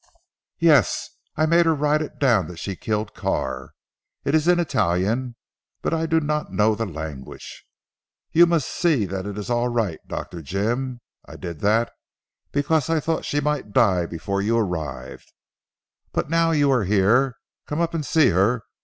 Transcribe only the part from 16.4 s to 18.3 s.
that you are here, come up and see